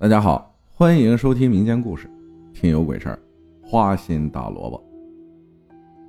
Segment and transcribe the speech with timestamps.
[0.00, 2.08] 大家好，欢迎收听民间故事，
[2.54, 3.18] 听有鬼事儿。
[3.60, 4.80] 花心大萝卜，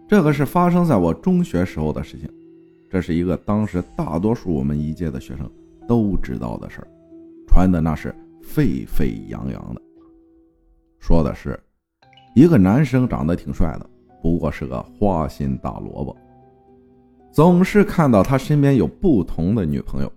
[0.07, 2.29] 这个是发生在我中学时候的事情。
[2.87, 5.49] 这是一个当时大多数我们一届的学生
[5.87, 6.87] 都知道的事儿，
[7.47, 8.13] 传的那是
[8.43, 9.81] 沸沸扬扬的。
[10.99, 11.59] 说的是
[12.35, 13.89] 一个男生长得挺帅的，
[14.21, 16.15] 不过是个花心大萝卜，
[17.31, 20.13] 总是看到他身边有不同的女朋友，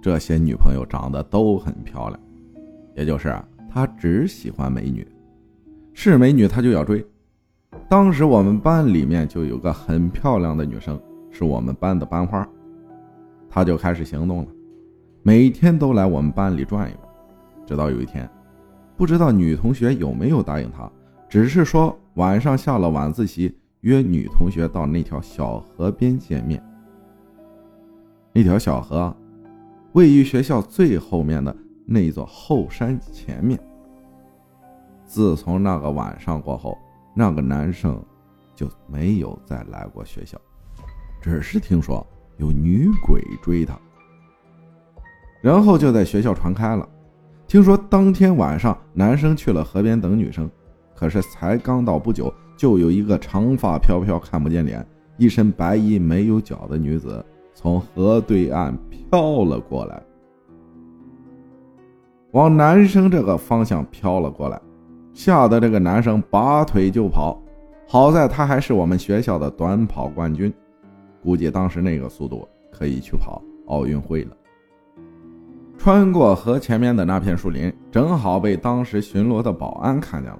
[0.00, 2.18] 这些女朋友长得都很漂亮。
[2.94, 3.34] 也就是
[3.68, 5.06] 他只喜欢美女，
[5.92, 7.04] 是美女他就要追。
[7.88, 12.48] 当时我们班里面就有个很漂亮的女生，是我们班的班花，
[13.50, 14.48] 他就开始行动了，
[15.22, 16.96] 每天都来我们班里转悠。
[17.66, 18.30] 直到有一天，
[18.96, 20.88] 不知道女同学有没有答应他，
[21.28, 26.62] 只是说晚上下了晚自习约女同学到那条小河边见面。
[28.32, 29.14] 那条小河
[29.94, 31.54] 位于学校最后面的。
[31.84, 33.58] 那座后山前面。
[35.06, 36.76] 自从那个晚上过后，
[37.14, 38.02] 那个男生
[38.54, 40.40] 就没有再来过学校，
[41.20, 42.04] 只是听说
[42.38, 43.78] 有女鬼追他，
[45.40, 46.88] 然后就在学校传开了。
[47.46, 50.50] 听说当天晚上，男生去了河边等女生，
[50.94, 54.84] 可是才刚到不久，就有一个长发飘飘、看不见脸、
[55.18, 60.02] 一身白衣没有脚的女子从河对岸飘了过来。
[62.34, 64.60] 往男生这个方向飘了过来，
[65.12, 67.40] 吓得这个男生拔腿就跑。
[67.86, 70.52] 好在他还是我们学校的短跑冠军，
[71.22, 74.36] 估计当时那个速度可以去跑奥运会了。
[75.78, 80.38] 穿过河前面的那片树林，正好被当时巡逻的保安看见了。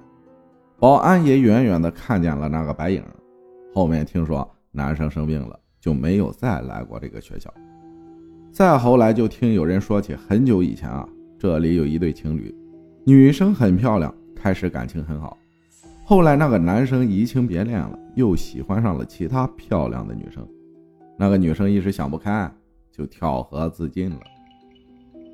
[0.77, 3.01] 保安也远远的看见了那个白影。
[3.73, 7.49] 后面听说男生生病了，就没有再来过这个学校。
[8.51, 11.07] 再后来就听有人说起很久以前啊。
[11.45, 12.51] 这里有一对情侣，
[13.05, 15.37] 女生很漂亮，开始感情很好。
[16.03, 20.43] 后来那个男生移情别恋了，又喜欢上了其他漂亮的女生。
[21.19, 22.51] 那个女生一时想不开，
[22.91, 24.19] 就跳河自尽了。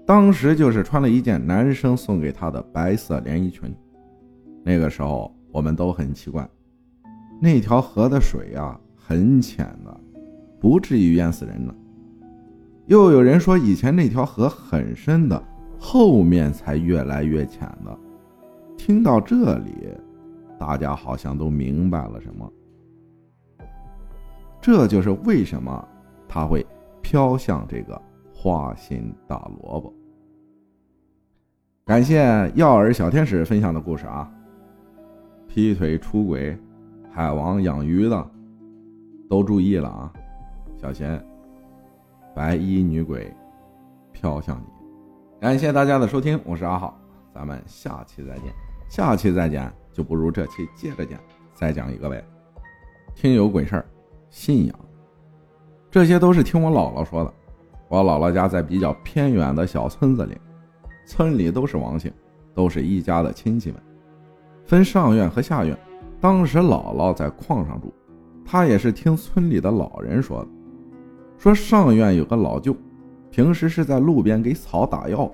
[0.05, 3.73] 当时就是穿了一件男生送给她的白色连衣裙。
[4.65, 6.45] 那个时候我们都很奇怪，
[7.41, 9.97] 那条河的水啊很浅的，
[10.59, 11.73] 不至于淹死人呢。
[12.87, 15.41] 又有人说以前那条河很深的。
[15.83, 17.99] 后面才越来越浅的。
[18.77, 19.89] 听到这里，
[20.59, 22.53] 大家好像都明白了什么。
[24.61, 25.87] 这就是为什么
[26.27, 26.63] 他会
[27.01, 27.99] 飘向这个
[28.31, 29.91] 花心大萝卜。
[31.83, 32.19] 感谢
[32.53, 34.31] 药儿小天使分享的故事啊！
[35.47, 36.55] 劈腿出轨、
[37.11, 38.31] 海王养鱼的
[39.27, 40.13] 都注意了啊，
[40.77, 41.19] 小贤
[42.35, 43.33] 白衣女鬼
[44.11, 44.70] 飘向你。
[45.41, 46.95] 感谢大家的收听，我是阿浩，
[47.33, 48.53] 咱们下期再见。
[48.87, 51.19] 下期再见就不如这期接着讲，
[51.55, 52.23] 再讲一个呗。
[53.15, 53.85] 听有鬼事儿，
[54.29, 54.79] 信仰，
[55.89, 57.33] 这些都是听我姥姥说的。
[57.87, 60.37] 我姥姥家在比较偏远的小村子里，
[61.07, 62.13] 村里都是王姓，
[62.53, 63.81] 都是一家的亲戚们，
[64.63, 65.75] 分上院和下院。
[66.19, 67.91] 当时姥姥在矿上住，
[68.45, 70.47] 她也是听村里的老人说的，
[71.39, 72.77] 说上院有个老舅。
[73.31, 75.31] 平时是在路边给草打药、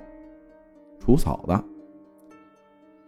[1.00, 1.64] 除草的。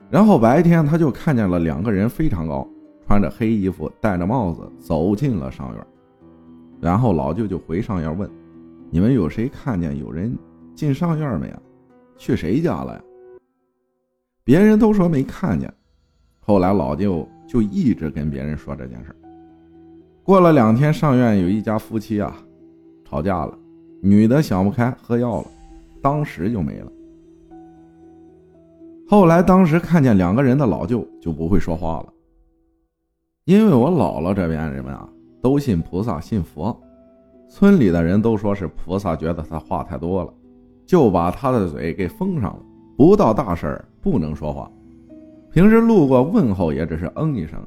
[0.09, 2.67] 然后白天他就看见了两个人非常高，
[3.05, 5.87] 穿着黑衣服，戴着帽子，走进了上院。
[6.81, 8.27] 然后老舅就回上院问
[8.89, 10.35] ：“你们有谁看见有人
[10.73, 11.61] 进上院没呀？
[12.17, 13.01] 去谁家了呀？”
[14.43, 15.71] 别人都说没看见。
[16.39, 19.15] 后来老舅就一直跟别人说这件事。
[20.23, 22.35] 过了两天，上院有一家夫妻啊，
[23.05, 23.55] 吵架了。
[24.01, 25.47] 女的想不开，喝药了，
[26.01, 26.91] 当时就没了。
[29.07, 32.13] 后来，当时看见两个人的老舅就不会说话了，
[33.45, 35.09] 因为我姥姥这边人们啊
[35.41, 36.79] 都信菩萨，信佛，
[37.49, 40.33] 村里的人都说是菩萨觉得他话太多了，
[40.85, 42.59] 就把他的嘴给封上了，
[42.95, 44.71] 不到大事儿不能说话，
[45.51, 47.59] 平时路过问候也只是嗯一声。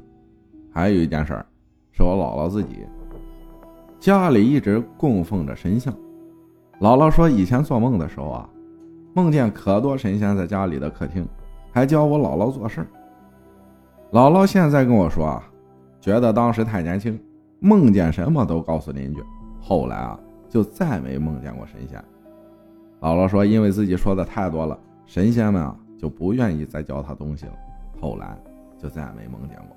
[0.73, 1.44] 还有一件事儿，
[1.90, 2.87] 是我姥姥自己
[3.99, 5.93] 家里一直供奉着神像。
[6.81, 8.49] 姥姥说，以前做梦的时候啊，
[9.15, 11.27] 梦见可多神仙在家里的客厅，
[11.71, 12.87] 还教我姥姥做事
[14.11, 15.43] 姥姥现在跟我说啊，
[16.01, 17.19] 觉得当时太年轻，
[17.61, 19.23] 梦见什么都告诉邻居。
[19.61, 22.03] 后来啊，就再没梦见过神仙。
[23.01, 24.77] 姥姥说，因为自己说的太多了，
[25.07, 27.53] 神仙们啊就不愿意再教他东西了。
[28.01, 28.37] 后来
[28.77, 29.77] 就再没梦见过。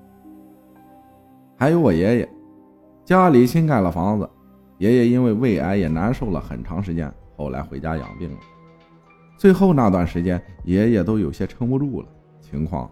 [1.56, 2.30] 还有我爷爷，
[3.04, 4.28] 家里新盖了房子。
[4.78, 8.38] 爷爷因为胃癌也难受了很长时间，后来回家养病了。
[9.38, 12.08] 最后那段时间，爷爷都有些撑不住了，
[12.42, 12.90] 情况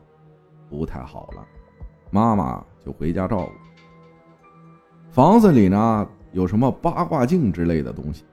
[0.69, 1.45] 不太好了，
[2.09, 3.51] 妈妈就回家照顾。
[5.09, 8.23] 房子里呢有什么八卦镜之类的东西。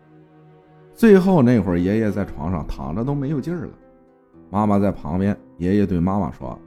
[0.94, 3.72] 最后那会儿，爷爷在床上躺着都没有劲儿了，
[4.50, 6.58] 妈妈在旁边，爷爷对妈妈说：“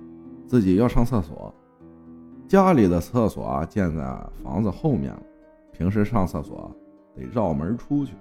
[0.47, 1.53] 自己要上厕所，
[2.47, 4.03] 家里的厕所啊建在
[4.43, 5.21] 房子后面了，
[5.73, 6.73] 平时上厕所
[7.15, 8.13] 得绕门出去。”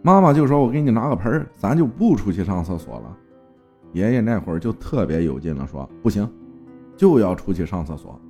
[0.00, 3.18] 妈妈就说：“我给你拿个盆咱就不出去上厕所了。”
[3.92, 6.28] 爷爷那会儿就特别有劲了，说：“不行，
[6.96, 8.20] 就要出去上厕所。”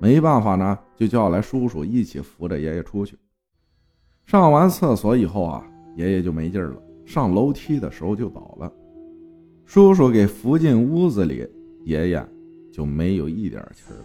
[0.00, 3.18] 没办法呢，就叫来叔叔一起扶着爷爷出去。
[4.24, 5.66] 上完厕所以后啊，
[5.96, 8.72] 爷爷就没劲儿了，上楼梯的时候就倒了。
[9.64, 11.46] 叔叔给扶进屋子里，
[11.84, 12.24] 爷爷
[12.72, 14.04] 就没有一点气儿了。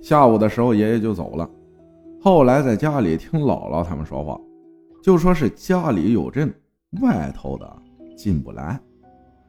[0.00, 1.48] 下午的时候，爷爷就走了。
[2.20, 4.40] 后来在家里听姥姥他们说话。
[5.02, 6.52] 就说是家里有阵，
[7.00, 7.82] 外头的
[8.14, 8.78] 进不来，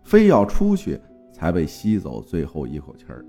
[0.02, 0.98] 非要出去
[1.34, 3.26] 才被吸走最后一口气儿。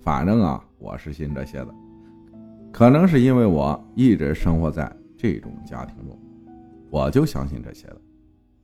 [0.00, 1.68] 反正啊，我是信这些的，
[2.72, 6.18] 可能是因为我一直生活在这种家庭中，
[6.90, 7.96] 我就相信这些了。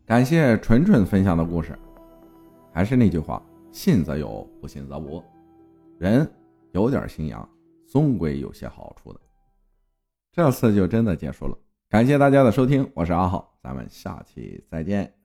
[0.04, 1.78] 感谢纯纯分享的故事，
[2.72, 3.40] 还是那句话，
[3.70, 5.22] 信则有，不信则无。
[5.98, 6.28] 人
[6.72, 7.48] 有点心痒，
[7.86, 9.20] 总归有些好处的。
[10.32, 11.56] 这次就真的结束了。
[11.88, 15.21] 感谢大家的收听，我是阿浩，咱们下期再见。